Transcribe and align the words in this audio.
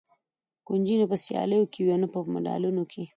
کنجي 0.67 0.95
نه 1.01 1.05
په 1.11 1.17
سیالیو 1.25 1.69
کې 1.73 1.79
وي 1.85 1.91
او 1.95 1.99
نه 2.03 2.07
په 2.13 2.19
مډالونه 2.33 2.83
کې. 2.91 3.03